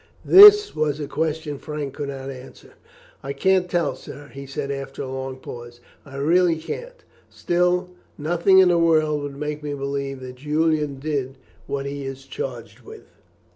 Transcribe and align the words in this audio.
This 0.25 0.75
was 0.75 0.99
a 0.99 1.05
question 1.07 1.59
Frank 1.59 1.93
could 1.93 2.09
not 2.09 2.31
answer. 2.31 2.71
"I 3.21 3.33
can't 3.33 3.69
tell, 3.69 3.95
sir," 3.95 4.31
he 4.33 4.47
said 4.47 4.71
after 4.71 5.03
a 5.03 5.07
long 5.11 5.37
pause; 5.37 5.79
"I 6.07 6.15
really 6.17 6.55
can't 6.55 6.79
imagine. 6.79 7.03
Still, 7.29 7.89
nothing 8.17 8.57
in 8.57 8.69
the 8.69 8.79
world 8.79 9.21
would 9.21 9.37
make 9.37 9.61
me 9.61 9.75
believe 9.75 10.19
that 10.21 10.37
Julian 10.37 10.97
did 10.97 11.37
what 11.67 11.85
he 11.85 12.03
is 12.03 12.25
charged 12.25 12.79
with." 12.79 13.11